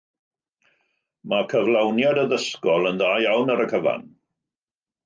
[1.33, 4.13] Mae cyflawniad addysgol yn dda iawn ar y cyfan.